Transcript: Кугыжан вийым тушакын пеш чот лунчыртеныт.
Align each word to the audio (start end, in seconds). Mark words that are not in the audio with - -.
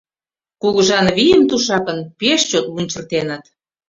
Кугыжан 0.61 1.07
вийым 1.15 1.41
тушакын 1.49 1.99
пеш 2.19 2.41
чот 2.49 2.65
лунчыртеныт. 2.73 3.43